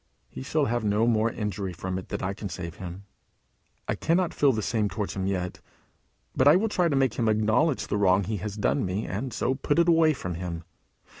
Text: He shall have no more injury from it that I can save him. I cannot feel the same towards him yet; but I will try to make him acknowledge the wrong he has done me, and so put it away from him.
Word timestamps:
He 0.29 0.41
shall 0.41 0.65
have 0.65 0.83
no 0.83 1.05
more 1.05 1.29
injury 1.31 1.73
from 1.73 1.99
it 1.99 2.09
that 2.09 2.23
I 2.23 2.33
can 2.33 2.49
save 2.49 2.77
him. 2.77 3.03
I 3.87 3.93
cannot 3.93 4.33
feel 4.33 4.51
the 4.51 4.63
same 4.63 4.89
towards 4.89 5.15
him 5.15 5.27
yet; 5.27 5.61
but 6.35 6.47
I 6.47 6.55
will 6.55 6.69
try 6.69 6.89
to 6.89 6.95
make 6.95 7.13
him 7.19 7.29
acknowledge 7.29 7.85
the 7.85 7.97
wrong 7.97 8.23
he 8.23 8.37
has 8.37 8.55
done 8.57 8.83
me, 8.83 9.05
and 9.05 9.31
so 9.31 9.53
put 9.53 9.77
it 9.77 9.87
away 9.87 10.13
from 10.13 10.33
him. 10.33 10.63